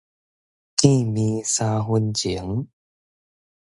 [0.77, 2.67] 見面三分情